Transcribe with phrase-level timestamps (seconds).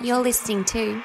[0.00, 1.02] You're listening to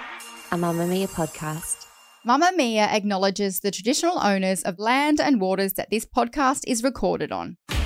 [0.52, 1.88] a Mamamia podcast.
[2.24, 7.58] Mamamia acknowledges the traditional owners of land and waters that this podcast is recorded on.
[7.70, 7.80] Hello,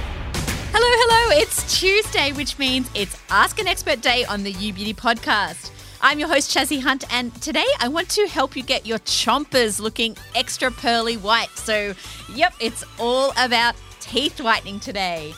[0.73, 1.39] hello.
[1.41, 5.71] It's Tuesday, which means it's Ask an Expert Day on the You Beauty podcast.
[6.01, 9.79] I'm your host, Chazzy Hunt, and today I want to help you get your chompers
[9.79, 11.51] looking extra pearly white.
[11.55, 11.93] So,
[12.33, 15.33] yep, it's all about teeth whitening today.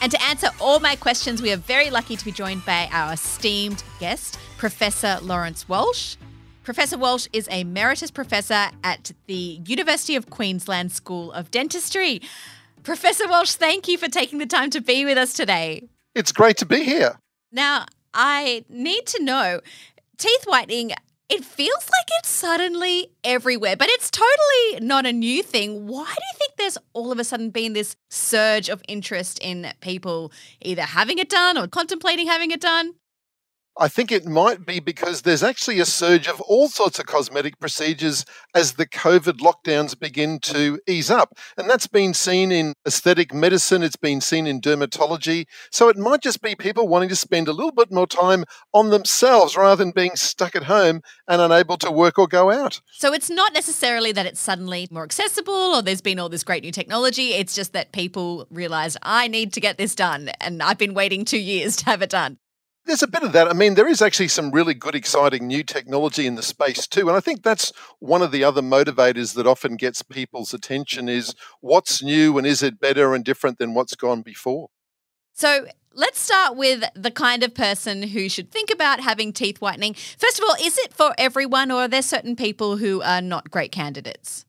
[0.00, 3.14] And to answer all my questions, we are very lucky to be joined by our
[3.14, 6.16] esteemed guest, Professor Laurence Walsh.
[6.62, 12.22] Professor Walsh is a emeritus professor at the University of Queensland School of Dentistry.
[12.84, 15.88] Professor Walsh, thank you for taking the time to be with us today.
[16.14, 17.18] It's great to be here.
[17.50, 19.60] Now, I need to know
[20.16, 20.92] teeth whitening,
[21.28, 25.86] it feels like it's suddenly everywhere, but it's totally not a new thing.
[25.86, 29.70] Why do you think there's all of a sudden been this surge of interest in
[29.80, 32.94] people either having it done or contemplating having it done?
[33.80, 37.60] I think it might be because there's actually a surge of all sorts of cosmetic
[37.60, 41.38] procedures as the COVID lockdowns begin to ease up.
[41.56, 45.46] And that's been seen in aesthetic medicine, it's been seen in dermatology.
[45.70, 48.90] So it might just be people wanting to spend a little bit more time on
[48.90, 52.80] themselves rather than being stuck at home and unable to work or go out.
[52.90, 56.64] So it's not necessarily that it's suddenly more accessible or there's been all this great
[56.64, 57.34] new technology.
[57.34, 61.24] It's just that people realize I need to get this done and I've been waiting
[61.24, 62.38] two years to have it done.
[62.88, 63.48] There's a bit of that.
[63.48, 67.06] I mean, there is actually some really good, exciting new technology in the space too.
[67.06, 71.34] And I think that's one of the other motivators that often gets people's attention is
[71.60, 74.70] what's new and is it better and different than what's gone before?
[75.34, 79.92] So let's start with the kind of person who should think about having teeth whitening.
[79.92, 83.50] First of all, is it for everyone or are there certain people who are not
[83.50, 84.46] great candidates?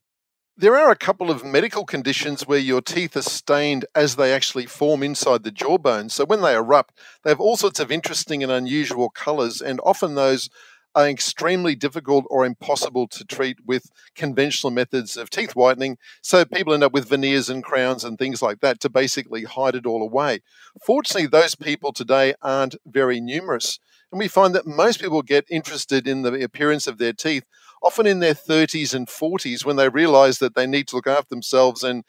[0.59, 4.66] There are a couple of medical conditions where your teeth are stained as they actually
[4.66, 6.09] form inside the jawbone.
[6.09, 10.16] So when they erupt, they have all sorts of interesting and unusual colors, and often
[10.16, 10.50] those
[10.96, 15.97] are extremely difficult or impossible to treat with conventional methods of teeth whitening.
[16.22, 19.76] So people end up with veneers and crowns and things like that to basically hide
[19.76, 20.41] it all away.
[20.86, 23.80] Fortunately, those people today aren't very numerous.
[24.12, 27.46] And we find that most people get interested in the appearance of their teeth
[27.81, 31.29] often in their 30s and 40s when they realize that they need to look after
[31.29, 32.03] themselves and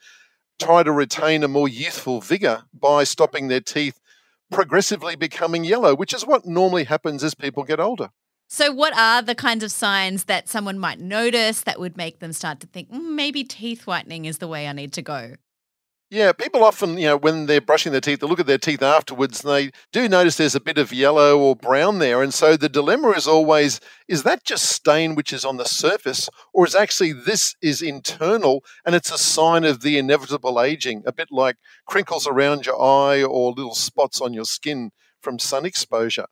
[0.59, 3.99] try to retain a more youthful vigor by stopping their teeth
[4.51, 8.09] progressively becoming yellow, which is what normally happens as people get older.
[8.47, 12.33] So, what are the kinds of signs that someone might notice that would make them
[12.33, 15.35] start to think mm, maybe teeth whitening is the way I need to go?
[16.13, 18.81] Yeah, people often, you know, when they're brushing their teeth, they look at their teeth
[18.81, 22.21] afterwards and they do notice there's a bit of yellow or brown there.
[22.21, 23.79] And so the dilemma is always
[24.09, 28.61] is that just stain which is on the surface, or is actually this is internal
[28.85, 31.55] and it's a sign of the inevitable aging, a bit like
[31.87, 36.25] crinkles around your eye or little spots on your skin from sun exposure.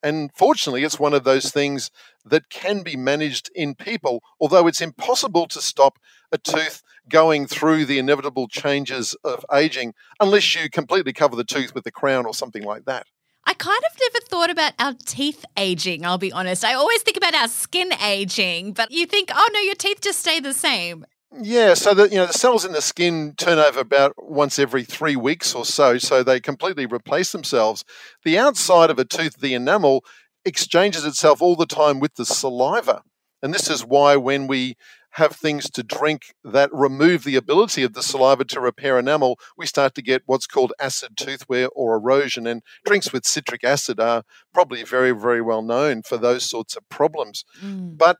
[0.00, 1.90] And fortunately, it's one of those things
[2.24, 5.98] that can be managed in people, although it's impossible to stop
[6.30, 11.74] a tooth going through the inevitable changes of aging unless you completely cover the tooth
[11.74, 13.06] with a crown or something like that.
[13.46, 16.64] I kind of never thought about our teeth aging, I'll be honest.
[16.64, 20.20] I always think about our skin aging, but you think, oh no, your teeth just
[20.20, 21.04] stay the same.
[21.40, 24.84] Yeah, so that you know the cells in the skin turn over about once every
[24.84, 27.84] three weeks or so, so they completely replace themselves.
[28.24, 30.04] The outside of a tooth, the enamel,
[30.44, 33.02] exchanges itself all the time with the saliva,
[33.42, 34.76] and this is why when we
[35.14, 39.64] have things to drink that remove the ability of the saliva to repair enamel, we
[39.64, 42.48] start to get what's called acid tooth wear or erosion.
[42.48, 46.88] And drinks with citric acid are probably very, very well known for those sorts of
[46.88, 47.44] problems.
[47.62, 47.96] Mm.
[47.96, 48.18] But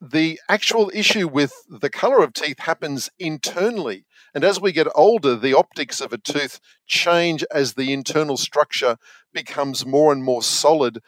[0.00, 4.04] the actual issue with the color of teeth happens internally.
[4.34, 6.58] And as we get older, the optics of a tooth
[6.88, 8.96] change as the internal structure
[9.32, 10.98] becomes more and more solid.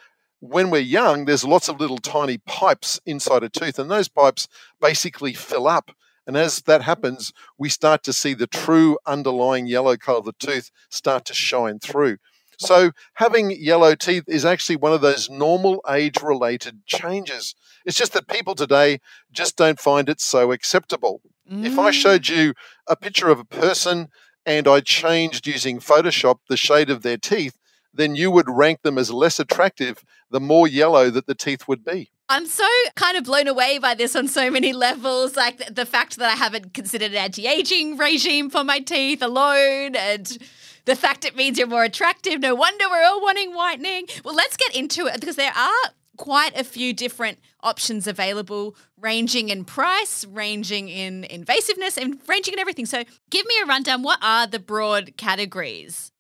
[0.47, 4.47] When we're young, there's lots of little tiny pipes inside a tooth, and those pipes
[4.79, 5.93] basically fill up.
[6.27, 10.35] And as that happens, we start to see the true underlying yellow color of the
[10.35, 12.19] tooth start to shine through.
[12.59, 17.55] So, having yellow teeth is actually one of those normal age related changes.
[17.87, 19.01] It's just that people today
[19.33, 21.23] just don't find it so acceptable.
[21.51, 21.65] Mm.
[21.65, 21.95] If I mm.
[21.95, 22.53] showed you
[22.87, 24.09] a picture of a person
[24.45, 27.57] and I changed using Photoshop the shade of their teeth,
[27.95, 31.85] then you would rank them as less attractive the more yellow that the teeth would
[31.85, 32.11] be.
[32.29, 35.37] I'm so kind of blown away by this on so many levels.
[35.37, 39.95] Like the fact that I haven't considered an anti aging regime for my teeth alone,
[39.95, 40.39] and
[40.87, 42.41] the fact it means you're more attractive.
[42.41, 44.07] No wonder we're all wanting whitening.
[44.25, 49.49] Well, let's get into it because there are quite a few different options available, ranging
[49.49, 52.87] in price, ranging in invasiveness, and ranging in everything.
[52.87, 54.03] So, give me a rundown.
[54.03, 56.13] What are the broad categories?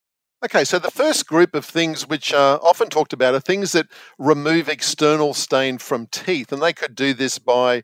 [0.45, 3.87] Okay, so the first group of things which are often talked about are things that
[4.19, 7.83] remove external stain from teeth, and they could do this by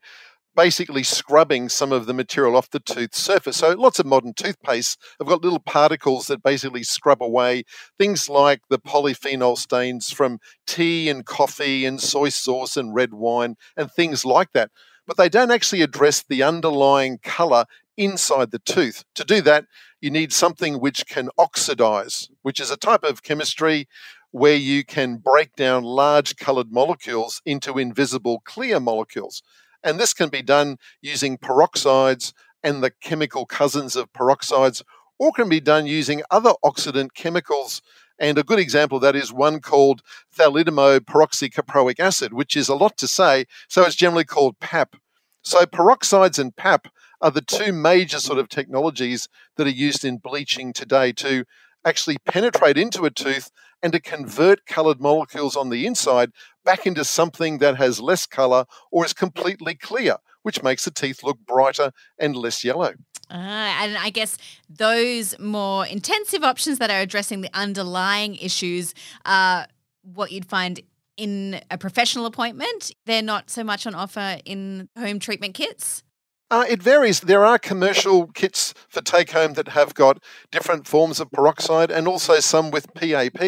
[0.56, 3.58] basically scrubbing some of the material off the tooth surface.
[3.58, 7.64] So lots of modern toothpaste have got little particles that basically scrub away
[7.98, 13.56] things like the polyphenol stains from tea and coffee and soy sauce and red wine
[13.76, 14.70] and things like that.
[15.06, 17.66] But they don't actually address the underlying color
[17.96, 19.04] inside the tooth.
[19.16, 19.66] To do that,
[20.00, 23.88] you need something which can oxidize, which is a type of chemistry
[24.30, 29.42] where you can break down large colored molecules into invisible clear molecules.
[29.82, 32.32] And this can be done using peroxides
[32.62, 34.82] and the chemical cousins of peroxides,
[35.18, 37.82] or can be done using other oxidant chemicals.
[38.18, 40.02] And a good example of that is one called
[40.36, 43.46] phthalimidoperoxycaproic acid, which is a lot to say.
[43.68, 44.96] So it's generally called PAP.
[45.42, 46.88] So peroxides and PAP
[47.20, 51.44] are the two major sort of technologies that are used in bleaching today to
[51.84, 53.50] actually penetrate into a tooth
[53.82, 56.30] and to convert colored molecules on the inside
[56.64, 61.22] back into something that has less color or is completely clear, which makes the teeth
[61.22, 62.92] look brighter and less yellow.
[63.30, 64.36] Uh, and I guess
[64.68, 68.92] those more intensive options that are addressing the underlying issues
[69.24, 69.66] are
[70.02, 70.80] what you'd find
[71.16, 72.92] in a professional appointment.
[73.06, 76.02] They're not so much on offer in home treatment kits.
[76.50, 77.20] Uh, it varies.
[77.20, 82.08] There are commercial kits for take home that have got different forms of peroxide and
[82.08, 83.40] also some with PAP.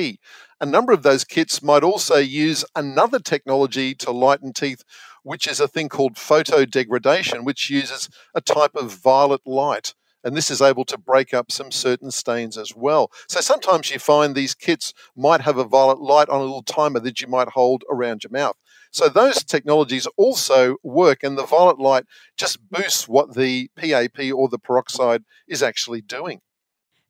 [0.60, 4.84] A number of those kits might also use another technology to lighten teeth,
[5.24, 9.94] which is a thing called photodegradation, which uses a type of violet light.
[10.22, 13.10] And this is able to break up some certain stains as well.
[13.28, 17.00] So sometimes you find these kits might have a violet light on a little timer
[17.00, 18.56] that you might hold around your mouth.
[18.92, 22.04] So those technologies also work, and the violet light
[22.36, 26.40] just boosts what the PAP or the peroxide is actually doing.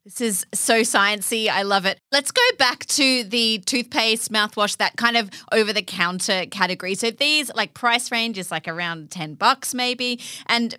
[0.05, 1.47] This is so sciencey.
[1.47, 1.99] I love it.
[2.11, 6.95] Let's go back to the toothpaste, mouthwash, that kind of over the counter category.
[6.95, 10.19] So these like price range is like around 10 bucks maybe.
[10.47, 10.77] And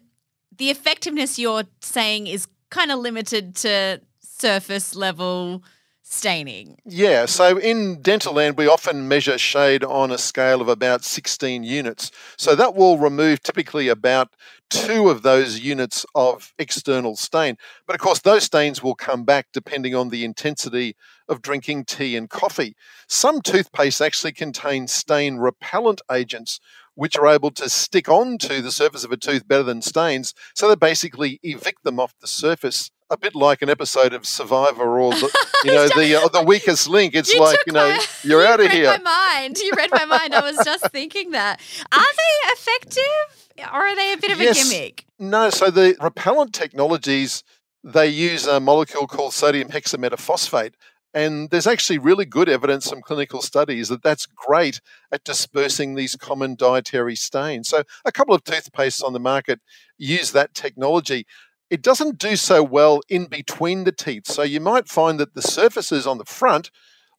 [0.56, 5.62] the effectiveness you're saying is kind of limited to surface level
[6.04, 6.76] staining.
[6.84, 11.64] Yeah, so in dental land, we often measure shade on a scale of about 16
[11.64, 12.10] units.
[12.36, 14.28] So that will remove typically about
[14.68, 17.56] two of those units of external stain.
[17.86, 20.94] But of course, those stains will come back depending on the intensity
[21.26, 22.76] of drinking tea and coffee.
[23.08, 26.60] Some toothpaste actually contain stain repellent agents,
[26.94, 30.34] which are able to stick onto the surface of a tooth better than stains.
[30.54, 34.98] So they basically evict them off the surface a bit like an episode of Survivor
[34.98, 37.14] or the, you know the uh, the weakest link.
[37.14, 38.98] It's you like you know my, you're you out of read here.
[38.98, 39.58] My mind.
[39.58, 40.34] You read my mind.
[40.34, 41.60] I was just thinking that.
[41.92, 45.04] Are they effective or are they a bit of yes, a gimmick?
[45.18, 45.50] No.
[45.50, 47.44] So the repellent technologies
[47.84, 50.72] they use a molecule called sodium hexametaphosphate.
[51.12, 54.80] And there's actually really good evidence from clinical studies that that's great
[55.12, 57.68] at dispersing these common dietary stains.
[57.68, 59.60] So, a couple of toothpastes on the market
[59.96, 61.24] use that technology
[61.70, 64.26] it doesn't do so well in between the teeth.
[64.26, 66.70] So you might find that the surfaces on the front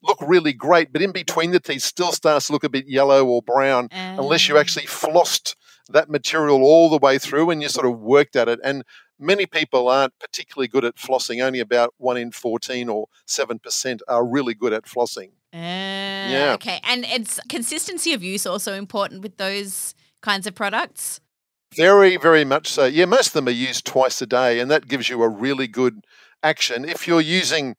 [0.02, 3.24] look really great, but in between the teeth still starts to look a bit yellow
[3.24, 4.18] or brown um.
[4.18, 5.56] unless you actually flossed
[5.88, 8.60] that material all the way through and you sort of worked at it.
[8.62, 8.84] And
[9.18, 11.42] many people aren't particularly good at flossing.
[11.42, 15.30] Only about one in 14 or 7% are really good at flossing.
[15.52, 16.52] Uh, yeah.
[16.54, 16.80] Okay.
[16.84, 21.20] And it's consistency of use also important with those kinds of products?
[21.76, 22.86] Very, very much so.
[22.86, 25.68] Yeah, most of them are used twice a day, and that gives you a really
[25.68, 26.04] good
[26.42, 26.84] action.
[26.84, 27.76] If you're using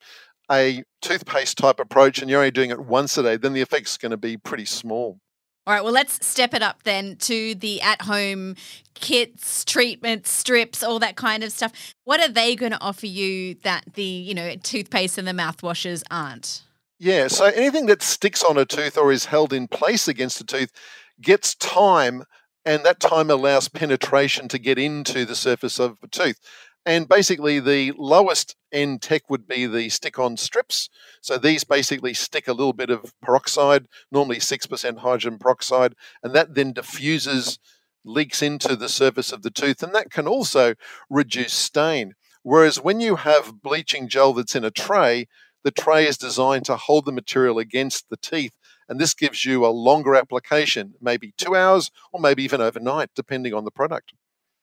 [0.52, 3.98] a toothpaste type approach and you're only doing it once a day, then the effect's
[3.98, 5.20] going to be pretty small.
[5.66, 8.56] All right, well, let's step it up then to the at home
[8.94, 11.94] kits, treatments, strips, all that kind of stuff.
[12.06, 16.04] What are they going to offer you that the, you know, toothpaste and the mouthwashes
[16.10, 16.64] aren't?
[17.00, 20.46] Yeah, so anything that sticks on a tooth or is held in place against a
[20.46, 20.72] tooth
[21.20, 22.24] gets time
[22.68, 26.38] and that time allows penetration to get into the surface of the tooth.
[26.86, 30.90] And basically, the lowest end tech would be the stick on strips.
[31.22, 36.56] So these basically stick a little bit of peroxide, normally 6% hydrogen peroxide, and that
[36.56, 37.58] then diffuses,
[38.04, 40.76] leaks into the surface of the tooth, and that can also
[41.10, 42.16] reduce stain.
[42.44, 45.28] Whereas when you have bleaching gel that's in a tray,
[45.64, 48.54] the tray is designed to hold the material against the teeth.
[48.90, 53.54] And this gives you a longer application, maybe two hours or maybe even overnight, depending
[53.54, 54.14] on the product.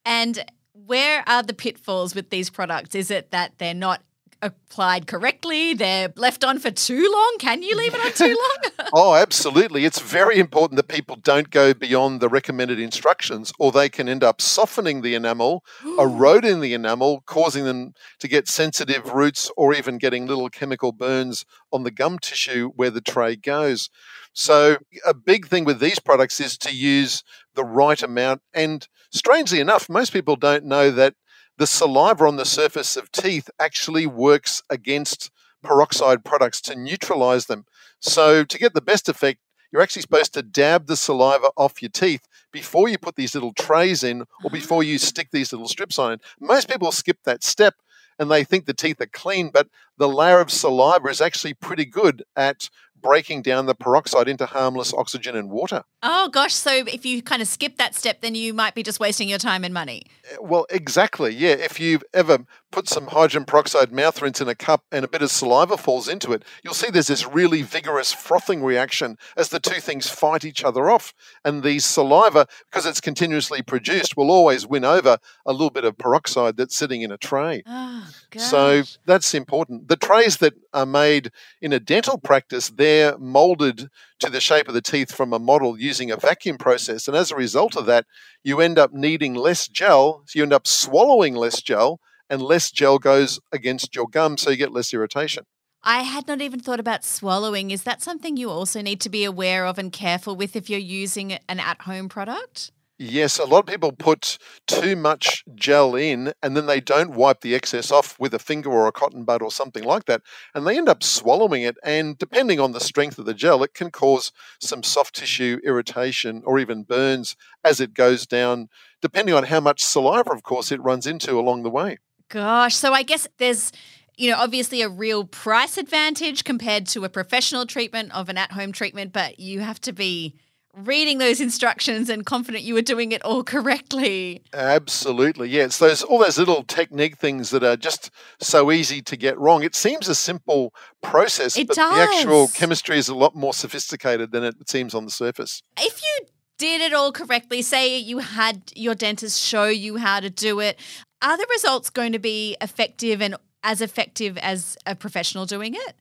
[0.05, 2.95] And where are the pitfalls with these products?
[2.95, 4.03] Is it that they're not
[4.45, 5.75] applied correctly?
[5.75, 7.37] They're left on for too long?
[7.39, 8.89] Can you leave it on too long?
[8.95, 9.85] oh, absolutely.
[9.85, 14.23] It's very important that people don't go beyond the recommended instructions, or they can end
[14.23, 15.65] up softening the enamel,
[15.99, 21.45] eroding the enamel, causing them to get sensitive roots, or even getting little chemical burns
[21.73, 23.89] on the gum tissue where the tray goes.
[24.35, 27.23] So, a big thing with these products is to use
[27.55, 28.43] the right amount.
[28.53, 31.15] And strangely enough, most people don't know that
[31.59, 35.31] the saliva on the surface of teeth actually works against
[35.63, 37.65] peroxide products to neutralize them.
[38.01, 39.41] So, to get the best effect,
[39.73, 43.53] you're actually supposed to dab the saliva off your teeth before you put these little
[43.53, 44.53] trays in or mm-hmm.
[44.53, 46.19] before you stick these little strips on.
[46.41, 47.75] Most people skip that step
[48.19, 49.69] and they think the teeth are clean, but
[49.99, 52.71] the layer of saliva is actually pretty good at
[53.05, 55.85] breaking down the peroxide into harmless oxygen and water.
[56.03, 56.55] Oh, gosh.
[56.55, 59.39] So if you kind of skip that step, then you might be just wasting your
[59.39, 60.03] time and money.
[60.33, 61.33] Eh, well, exactly.
[61.35, 61.51] Yeah.
[61.51, 62.39] If you've ever
[62.75, 66.09] put some hydrogen peroxide mouth rinse in a cup and a bit of saliva falls
[66.09, 70.45] into it, you'll see there's this really vigorous frothing reaction as the two things fight
[70.45, 71.15] each other off.
[71.45, 75.97] And the saliva, because it's continuously produced, will always win over a little bit of
[75.97, 77.63] peroxide that's sitting in a tray.
[77.65, 79.87] Oh, so that's important.
[79.87, 81.31] The trays that are made
[81.63, 83.89] in a dental practice, they're molded
[84.19, 87.07] to the shape of the teeth from a model using a vacuum process.
[87.07, 88.05] And as a result of that,
[88.43, 90.25] you end up needing less gel.
[90.27, 94.51] So you end up swallowing less gel and less gel goes against your gum, so
[94.51, 95.45] you get less irritation.
[95.83, 97.71] I had not even thought about swallowing.
[97.71, 100.79] Is that something you also need to be aware of and careful with if you're
[100.79, 102.73] using an at home product?
[102.97, 104.39] Yes, a lot of people put
[104.69, 108.71] too much gel in and then they don't wipe the excess off with a finger
[108.71, 110.23] or a cotton bud or something like that.
[110.55, 111.77] And they end up swallowing it.
[111.83, 116.43] And depending on the strength of the gel, it can cause some soft tissue irritation
[116.47, 118.69] or even burns as it goes down,
[119.03, 121.99] depending on how much saliva, of course, it runs into along the way.
[122.35, 123.71] Gosh, so I guess there's
[124.17, 128.53] you know, obviously a real price advantage compared to a professional treatment of an at
[128.53, 130.35] home treatment, but you have to be
[130.77, 134.43] reading those instructions and confident you were doing it all correctly.
[134.53, 135.49] Absolutely.
[135.49, 135.65] Yeah.
[135.65, 138.11] It's those all those little technique things that are just
[138.41, 139.63] so easy to get wrong.
[139.63, 141.95] It seems a simple process, it but does.
[141.95, 145.63] the actual chemistry is a lot more sophisticated than it seems on the surface.
[145.79, 146.27] If you
[146.59, 150.79] did it all correctly, say you had your dentist show you how to do it,
[151.25, 155.95] are the results going to be effective and as effective as a professional doing it?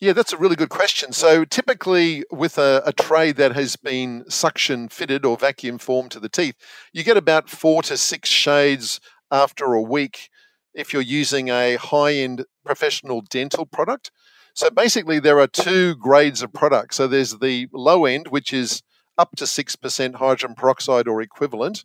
[0.00, 1.12] Yeah, that's a really good question.
[1.12, 6.18] So, typically, with a, a, tray that has been suction fitted or vacuum formed to
[6.18, 6.56] the teeth,
[6.92, 8.98] you get about four to six shades
[9.30, 10.28] after a week
[10.74, 14.10] if you're using a high end professional dental product.
[14.54, 16.96] So, basically, there are two grades of products.
[16.96, 18.82] So, there's the low end, which is
[19.16, 21.84] up to 6% hydrogen peroxide or equivalent.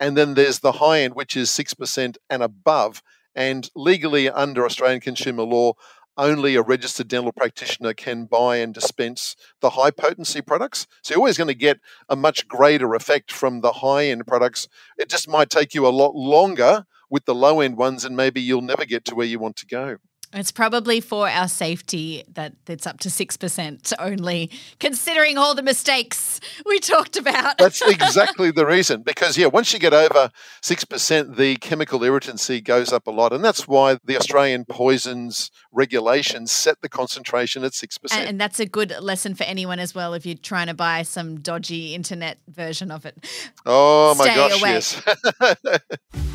[0.00, 3.02] And then there's the high end, which is 6% and above.
[3.34, 5.74] And legally, under Australian consumer law,
[6.16, 10.86] only a registered dental practitioner can buy and dispense the high potency products.
[11.02, 11.78] So you're always going to get
[12.08, 14.68] a much greater effect from the high end products.
[14.98, 18.40] It just might take you a lot longer with the low end ones, and maybe
[18.40, 19.98] you'll never get to where you want to go.
[20.32, 26.40] It's probably for our safety that it's up to 6% only, considering all the mistakes
[26.64, 27.58] we talked about.
[27.58, 29.02] That's exactly the reason.
[29.02, 30.30] Because, yeah, once you get over
[30.62, 33.32] 6%, the chemical irritancy goes up a lot.
[33.32, 37.96] And that's why the Australian poisons regulations set the concentration at 6%.
[38.12, 41.02] And, and that's a good lesson for anyone as well if you're trying to buy
[41.02, 43.18] some dodgy internet version of it.
[43.66, 44.72] Oh, Stay my gosh, away.
[44.74, 46.20] yes.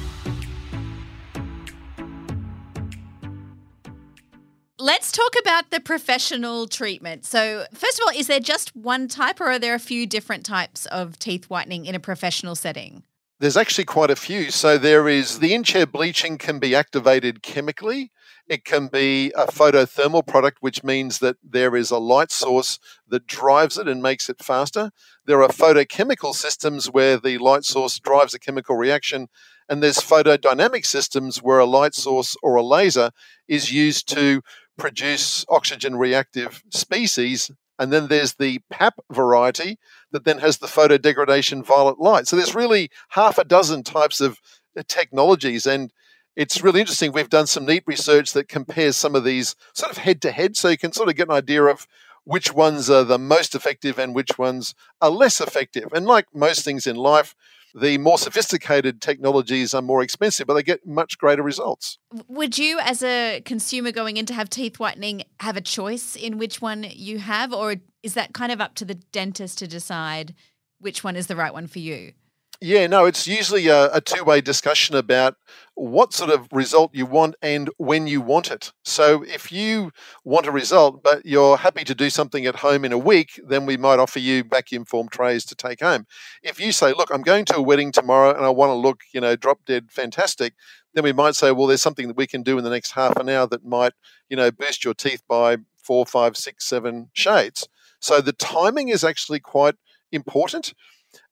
[4.86, 7.26] Let's talk about the professional treatment.
[7.26, 10.46] So, first of all, is there just one type or are there a few different
[10.46, 13.02] types of teeth whitening in a professional setting?
[13.40, 14.52] There's actually quite a few.
[14.52, 18.12] So there is the in-chair bleaching can be activated chemically.
[18.48, 22.78] It can be a photothermal product, which means that there is a light source
[23.08, 24.92] that drives it and makes it faster.
[25.26, 29.30] There are photochemical systems where the light source drives a chemical reaction.
[29.68, 33.10] And there's photodynamic systems where a light source or a laser
[33.48, 34.44] is used to
[34.78, 37.52] produce oxygen reactive species.
[37.78, 39.78] And then there's the PAP variety
[40.12, 42.28] that then has the photodegradation violet light.
[42.28, 44.40] So there's really half a dozen types of
[44.78, 45.66] uh, technologies.
[45.66, 45.92] And
[46.36, 47.12] it's really interesting.
[47.12, 50.56] We've done some neat research that compares some of these sort of head to head.
[50.56, 51.88] So you can sort of get an idea of
[52.24, 55.90] which ones are the most effective and which ones are less effective.
[55.94, 57.36] And like most things in life,
[57.78, 61.98] The more sophisticated technologies are more expensive, but they get much greater results.
[62.30, 66.38] Would you, as a consumer going in to have teeth whitening, have a choice in
[66.38, 70.34] which one you have, or is that kind of up to the dentist to decide
[70.80, 72.14] which one is the right one for you?
[72.62, 75.36] Yeah, no, it's usually a, a two way discussion about
[75.76, 78.72] what sort of result you want and when you want it.
[78.84, 79.92] So, if you
[80.24, 83.66] want a result, but you're happy to do something at home in a week, then
[83.66, 86.06] we might offer you vacuum form trays to take home.
[86.44, 89.02] If you say, Look, I'm going to a wedding tomorrow and I want to look,
[89.14, 90.54] you know, drop dead fantastic,
[90.94, 93.18] then we might say, Well, there's something that we can do in the next half
[93.18, 93.94] an hour that might,
[94.30, 97.68] you know, boost your teeth by four, five, six, seven shades.
[98.00, 99.76] So, the timing is actually quite
[100.12, 100.74] important.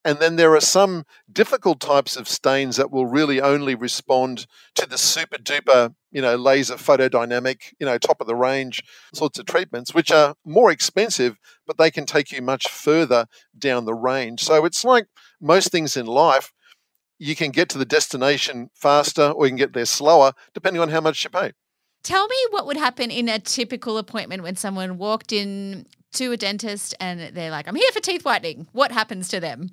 [0.05, 4.85] And then there are some difficult types of stains that will really only respond to
[4.85, 9.45] the super duper, you know, laser photodynamic, you know, top of the range sorts of
[9.45, 14.43] treatments, which are more expensive, but they can take you much further down the range.
[14.43, 15.07] So it's like
[15.39, 16.51] most things in life,
[17.17, 20.89] you can get to the destination faster or you can get there slower, depending on
[20.89, 21.53] how much you pay.
[22.03, 26.37] Tell me what would happen in a typical appointment when someone walked in to a
[26.37, 28.67] dentist and they're like, I'm here for teeth whitening.
[28.71, 29.69] What happens to them?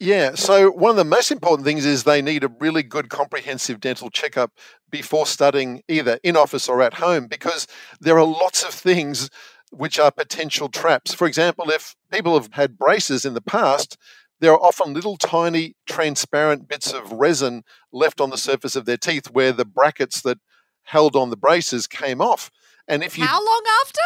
[0.00, 3.80] Yeah, so one of the most important things is they need a really good comprehensive
[3.80, 4.52] dental checkup
[4.90, 7.66] before studying either in office or at home because
[8.00, 9.30] there are lots of things
[9.70, 11.14] which are potential traps.
[11.14, 13.96] For example, if people have had braces in the past,
[14.40, 17.62] there are often little tiny transparent bits of resin
[17.92, 20.38] left on the surface of their teeth where the brackets that
[20.82, 22.50] held on the braces came off.
[22.86, 24.00] And if you How long after?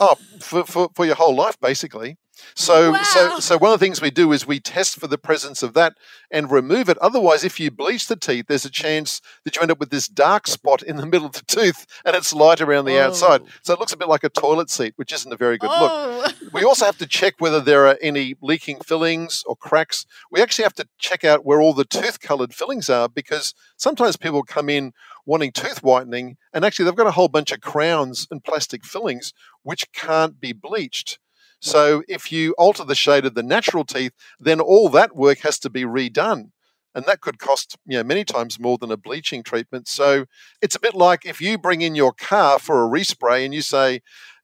[0.00, 2.16] Oh, for, for, for your whole life basically.
[2.54, 3.02] So, wow.
[3.02, 5.74] so, so one of the things we do is we test for the presence of
[5.74, 5.94] that
[6.30, 6.98] and remove it.
[6.98, 10.08] Otherwise, if you bleach the teeth, there's a chance that you end up with this
[10.08, 13.06] dark spot in the middle of the tooth, and it's light around the oh.
[13.06, 13.42] outside.
[13.62, 16.22] So it looks a bit like a toilet seat, which isn't a very good oh.
[16.24, 16.36] look.
[16.52, 20.04] We also have to check whether there are any leaking fillings or cracks.
[20.30, 24.42] We actually have to check out where all the tooth-colored fillings are because sometimes people
[24.42, 24.92] come in
[25.24, 29.32] wanting tooth whitening, and actually they've got a whole bunch of crowns and plastic fillings
[29.62, 31.18] which can't be bleached.
[31.60, 35.60] So if you alter the shade of the natural teeth, then all that work has
[35.60, 36.50] to be redone.
[36.94, 39.88] And that could cost you know many times more than a bleaching treatment.
[39.88, 40.26] So
[40.60, 43.62] it's a bit like if you bring in your car for a respray and you
[43.62, 44.00] say,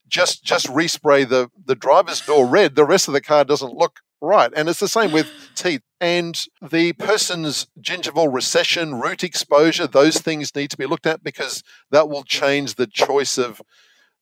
[0.07, 3.99] just just respray the, the driver's door red, the rest of the car doesn't look
[4.21, 4.51] right.
[4.55, 5.81] And it's the same with teeth.
[6.01, 11.63] And the person's gingival recession, root exposure, those things need to be looked at because
[11.91, 13.61] that will change the choice of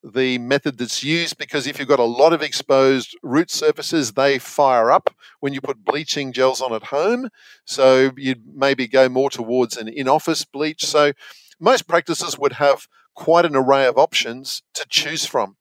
[0.04, 4.40] the method that's used because if you've got a lot of exposed root surfaces, they
[4.40, 7.30] fire up when you put bleaching gels on at home.
[7.66, 10.86] So you'd maybe go more towards an in office bleach.
[10.86, 11.14] So
[11.60, 15.57] most practices would have quite an array of options to choose from.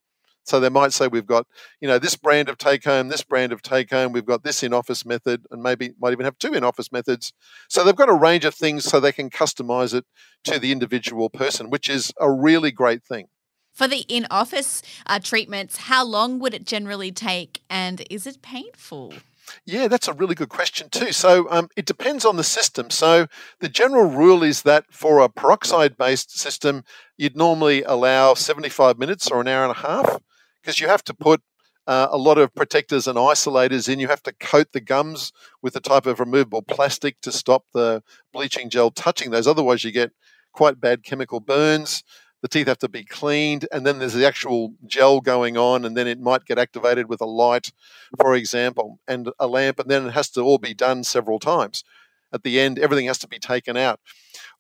[0.47, 1.47] So they might say we've got,
[1.81, 4.63] you know, this brand of take home, this brand of take home, we've got this
[4.63, 7.33] in office method, and maybe might even have two in office methods.
[7.69, 10.05] So they've got a range of things so they can customize it
[10.45, 13.27] to the individual person, which is a really great thing.
[13.75, 18.41] For the in office uh, treatments, how long would it generally take and is it
[18.41, 19.13] painful?
[19.65, 21.13] Yeah, that's a really good question too.
[21.13, 22.91] So um, it depends on the system.
[22.91, 23.27] So
[23.61, 26.85] the general rule is that for a peroxide based system,
[27.17, 30.21] you'd normally allow 75 minutes or an hour and a half
[30.67, 31.41] because you have to put
[31.87, 34.01] uh, a lot of protectors and isolators in.
[34.01, 38.03] You have to coat the gums with a type of removable plastic to stop the
[38.33, 39.47] bleaching gel touching those.
[39.47, 40.11] Otherwise, you get
[40.53, 42.03] quite bad chemical burns
[42.43, 45.97] the teeth have to be cleaned, and then there's the actual gel going on, and
[45.97, 47.73] then it might get activated with a light,
[48.21, 51.83] for example, and a lamp, and then it has to all be done several times.
[52.33, 54.01] At the end, everything has to be taken out.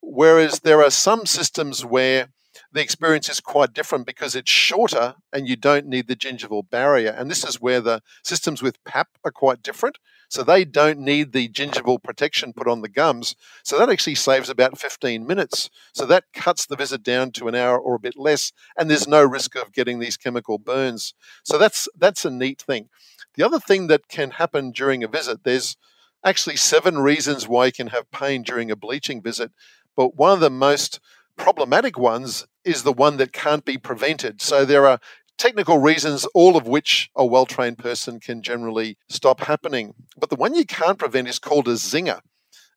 [0.01, 2.31] Whereas there are some systems where
[2.73, 7.11] the experience is quite different because it's shorter and you don't need the gingival barrier.
[7.11, 9.99] And this is where the systems with PAP are quite different.
[10.29, 13.37] So they don't need the gingival protection put on the gums.
[13.62, 15.71] So that actually saves about 15 minutes.
[15.92, 19.07] So that cuts the visit down to an hour or a bit less, and there's
[19.07, 21.14] no risk of getting these chemical burns.
[21.45, 22.88] So that's that's a neat thing.
[23.35, 25.77] The other thing that can happen during a visit, there's
[26.25, 29.53] actually seven reasons why you can have pain during a bleaching visit,
[29.95, 30.99] but one of the most
[31.37, 34.42] problematic ones is the one that can't be prevented.
[34.42, 35.01] So there are
[35.38, 39.94] technical reasons, all of which a well trained person can generally stop happening.
[40.18, 42.20] But the one you can't prevent is called a zinger.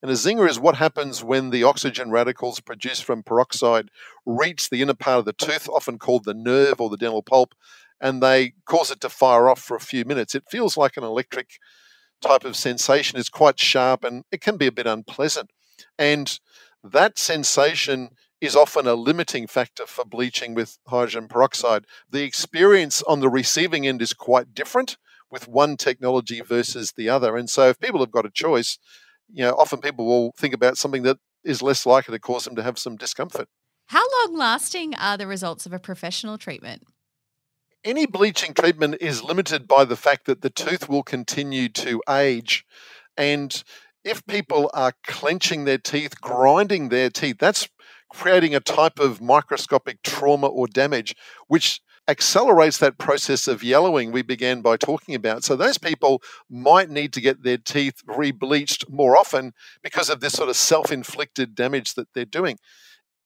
[0.01, 3.89] And a zinger is what happens when the oxygen radicals produced from peroxide
[4.25, 7.53] reach the inner part of the tooth, often called the nerve or the dental pulp,
[7.99, 10.35] and they cause it to fire off for a few minutes.
[10.35, 11.59] It feels like an electric
[12.21, 13.19] type of sensation.
[13.19, 15.51] It's quite sharp and it can be a bit unpleasant.
[15.97, 16.39] And
[16.83, 18.09] that sensation
[18.41, 21.85] is often a limiting factor for bleaching with hydrogen peroxide.
[22.09, 24.97] The experience on the receiving end is quite different
[25.29, 27.35] with one technology versus the other.
[27.35, 28.77] And so, if people have got a choice,
[29.31, 32.55] you know, often people will think about something that is less likely to cause them
[32.55, 33.47] to have some discomfort.
[33.87, 36.83] How long lasting are the results of a professional treatment?
[37.83, 42.65] Any bleaching treatment is limited by the fact that the tooth will continue to age.
[43.15, 43.63] And
[44.03, 47.69] if people are clenching their teeth, grinding their teeth, that's
[48.09, 51.15] creating a type of microscopic trauma or damage,
[51.47, 55.43] which accelerates that process of yellowing we began by talking about.
[55.43, 60.33] So those people might need to get their teeth rebleached more often because of this
[60.33, 62.57] sort of self-inflicted damage that they're doing.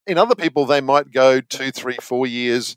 [0.06, 2.76] In other people, they might go two, three, four years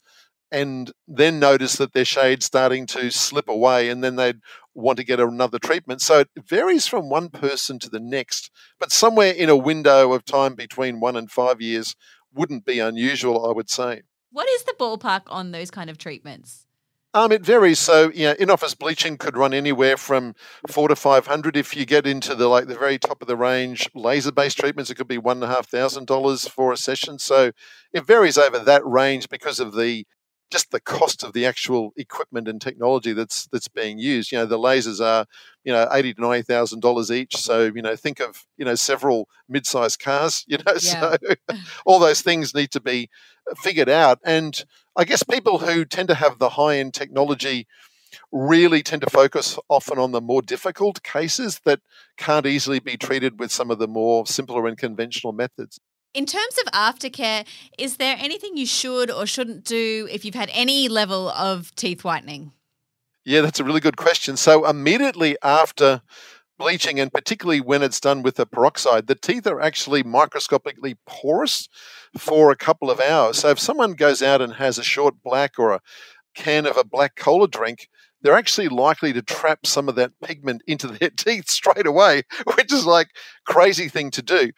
[0.57, 4.41] and then notice that their shade's starting to slip away and then they'd
[4.75, 6.01] want to get another treatment.
[6.01, 10.25] So it varies from one person to the next, but somewhere in a window of
[10.25, 11.95] time between one and five years
[12.35, 14.03] wouldn't be unusual, I would say.
[14.33, 16.67] What is the ballpark on those kind of treatments?
[17.13, 17.79] Um, it varies.
[17.79, 20.35] So, you know, in-office bleaching could run anywhere from
[20.69, 21.57] four to five hundred.
[21.57, 24.97] If you get into the like the very top of the range laser-based treatments, it
[24.97, 27.19] could be one and a half thousand dollars for a session.
[27.19, 27.53] So,
[27.93, 30.05] it varies over that range because of the
[30.51, 34.31] just the cost of the actual equipment and technology that's that's being used.
[34.31, 35.27] You know, the lasers are,
[35.65, 37.37] you know, eighty to ninety thousand dollars each.
[37.37, 40.45] So, you know, think of you know several mid-sized cars.
[40.57, 41.17] You know, yeah.
[41.17, 41.17] so
[41.87, 43.11] all those things need to be
[43.57, 44.21] figured out.
[44.25, 44.65] And
[44.97, 47.67] I guess people who tend to have the high-end technology
[48.33, 51.81] really tend to focus often on the more difficult cases that
[52.17, 55.81] can't easily be treated with some of the more simpler and conventional methods.
[56.17, 60.49] In terms of aftercare, is there anything you should or shouldn't do if you've had
[60.55, 62.53] any level of teeth whitening?
[63.27, 64.39] Yeah, that's a really good question.
[64.39, 66.01] So, immediately after
[66.59, 71.69] bleaching, and particularly when it's done with a peroxide, the teeth are actually microscopically porous
[72.17, 73.41] for a couple of hours.
[73.41, 75.81] So, if someone goes out and has a short black or a
[76.35, 77.91] can of a black cola drink,
[78.23, 82.23] they're actually likely to trap some of that pigment into their teeth straight away,
[82.55, 83.09] which is like
[83.47, 84.53] crazy thing to do.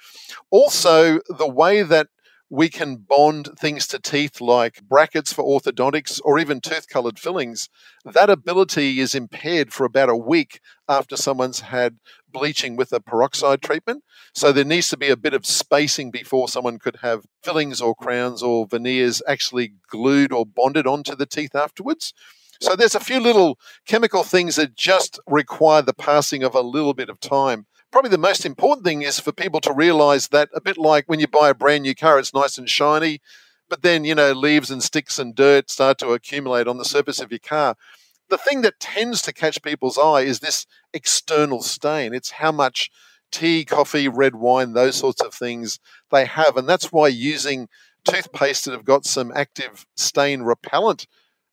[0.51, 2.09] Also, the way that
[2.51, 7.69] we can bond things to teeth like brackets for orthodontics or even tooth colored fillings,
[8.05, 11.99] that ability is impaired for about a week after someone's had
[12.31, 14.03] bleaching with a peroxide treatment.
[14.35, 17.95] So there needs to be a bit of spacing before someone could have fillings or
[17.95, 22.15] crowns or veneers actually glued or bonded onto the teeth afterwards.
[22.61, 26.95] So there's a few little chemical things that just require the passing of a little
[26.95, 27.67] bit of time.
[27.93, 31.21] Probably the most important thing is for people to realize that a bit like when
[31.21, 33.21] you buy a brand new car, it's nice and shiny,
[33.69, 37.21] but then, you know, leaves and sticks and dirt start to accumulate on the surface
[37.21, 37.77] of your car.
[38.29, 42.13] The thing that tends to catch people's eye is this external stain.
[42.13, 42.91] It's how much
[43.31, 45.79] tea, coffee, red wine, those sorts of things
[46.11, 46.57] they have.
[46.57, 47.69] And that's why using
[48.05, 51.07] toothpaste that have got some active stain repellent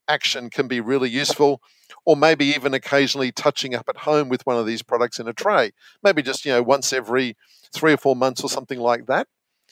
[0.08, 1.62] action can be really useful
[2.06, 5.34] or maybe even occasionally touching up at home with one of these products in a
[5.34, 5.72] tray.
[6.04, 7.36] Maybe just you know once every
[7.74, 9.28] three or four months or something like that.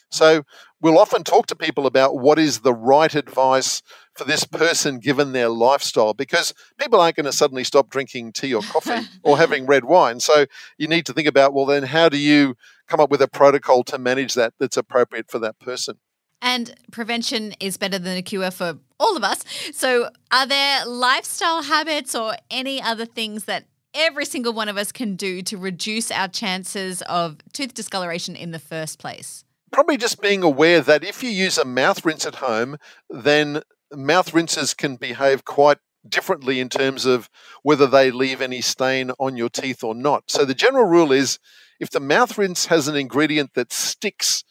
[0.09, 0.43] So
[0.79, 3.81] we'll often talk to people about what is the right advice
[4.13, 8.53] for this person given their lifestyle because people aren't going to suddenly stop drinking tea
[8.53, 10.19] or coffee or having red wine.
[10.19, 10.45] So
[10.77, 12.55] you need to think about well then how do you
[12.87, 15.97] come up with a protocol to manage that that's appropriate for that person
[16.43, 19.43] and prevention is better than a cure for all of us.
[19.73, 24.91] So, are there lifestyle habits or any other things that every single one of us
[24.91, 29.45] can do to reduce our chances of tooth discoloration in the first place?
[29.71, 32.77] Probably just being aware that if you use a mouth rinse at home,
[33.09, 35.77] then mouth rinses can behave quite
[36.07, 37.29] differently in terms of
[37.63, 40.25] whether they leave any stain on your teeth or not.
[40.27, 41.39] So the general rule is
[41.79, 44.43] if the mouth rinse has an ingredient that sticks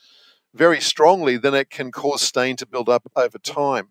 [0.54, 3.88] very strongly, then it can cause stain to build up over time.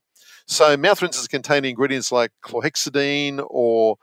[0.47, 3.97] So mouth rinses contain ingredients like chlorhexidine or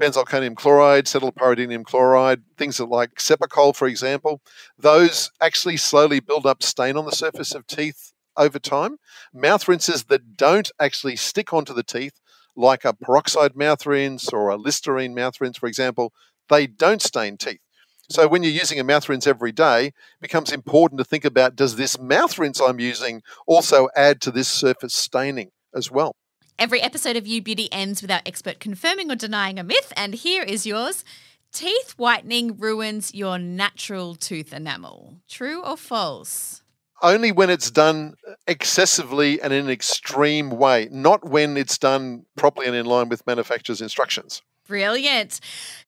[0.00, 4.40] benzalkonium chloride, cetylpyridinium chloride, things like Cepacol, for example.
[4.78, 8.96] Those actually slowly build up stain on the surface of teeth over time.
[9.32, 12.20] Mouth rinses that don't actually stick onto the teeth,
[12.56, 16.12] like a peroxide mouth rinse or a Listerine mouth rinse, for example,
[16.48, 17.60] they don't stain teeth.
[18.08, 21.56] So when you're using a mouth rinse every day, it becomes important to think about
[21.56, 26.16] does this mouth rinse I'm using also add to this surface staining as well?
[26.58, 30.14] Every episode of You Beauty ends with our expert confirming or denying a myth, and
[30.14, 31.04] here is yours.
[31.52, 35.16] Teeth whitening ruins your natural tooth enamel.
[35.28, 36.62] True or false?
[37.02, 38.14] Only when it's done
[38.46, 43.26] excessively and in an extreme way, not when it's done properly and in line with
[43.26, 44.40] manufacturer's instructions.
[44.66, 45.40] Brilliant.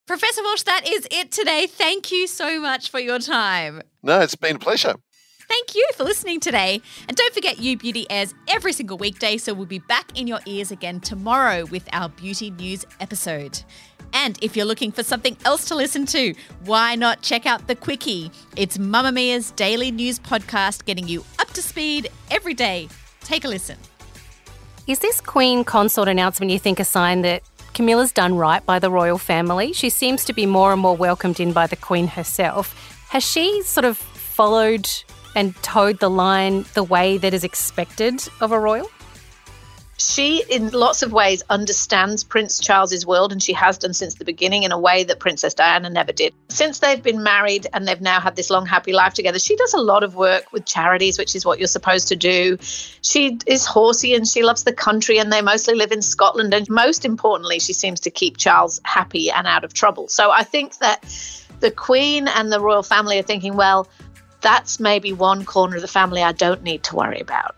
[0.07, 1.65] Professor Walsh, that is it today.
[1.65, 3.81] Thank you so much for your time.
[4.03, 4.93] No, it's been a pleasure.
[5.49, 6.83] Thank you for listening today.
[7.07, 10.41] And don't forget, You Beauty airs every single weekday, so we'll be back in your
[10.45, 13.63] ears again tomorrow with our beauty news episode.
[14.13, 17.75] And if you're looking for something else to listen to, why not check out The
[17.75, 18.29] Quickie?
[18.55, 22.89] It's Mamamia's daily news podcast getting you up to speed every day.
[23.21, 23.77] Take a listen.
[24.85, 27.41] Is this Queen consort announcement, you think, a sign that
[27.75, 29.73] Camilla's done right by the royal family?
[29.73, 32.73] She seems to be more and more welcomed in by the Queen herself.
[33.09, 34.89] Has she sort of followed
[35.35, 38.89] and toed the line the way that is expected of a royal?
[39.97, 44.25] She in lots of ways understands prince charles's world and she has done since the
[44.25, 46.33] beginning in a way that princess diana never did.
[46.49, 49.73] Since they've been married and they've now had this long happy life together she does
[49.73, 52.57] a lot of work with charities which is what you're supposed to do.
[53.01, 56.53] She is horsey and she loves the country and they mostly live in scotland.
[56.53, 60.07] And most importantly she seems to keep charles happy and out of trouble.
[60.09, 61.03] So i think that
[61.61, 63.87] the queen and the royal family are thinking well
[64.41, 67.55] that's maybe one corner of the family i don't need to worry about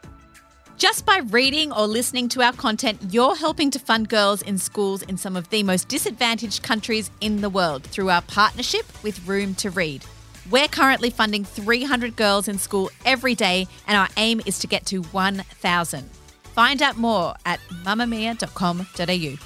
[0.77, 5.01] just by reading or listening to our content, you're helping to fund girls in schools
[5.01, 9.55] in some of the most disadvantaged countries in the world through our partnership with Room
[9.55, 10.05] to Read.
[10.49, 14.85] We're currently funding 300 girls in school every day, and our aim is to get
[14.87, 16.09] to 1,000.
[16.53, 19.45] Find out more at mamamia.com.au.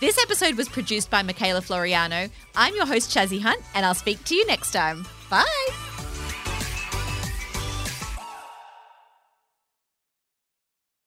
[0.00, 2.30] This episode was produced by Michaela Floriano.
[2.54, 5.04] I'm your host, Chazzy Hunt, and I'll speak to you next time.
[5.28, 5.97] Bye.